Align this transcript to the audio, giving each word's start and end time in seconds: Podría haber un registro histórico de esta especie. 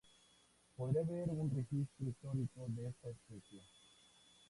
Podría 0.75 1.01
haber 1.03 1.29
un 1.41 1.55
registro 1.55 2.09
histórico 2.09 2.65
de 2.69 2.87
esta 2.89 3.07
especie. 3.09 3.61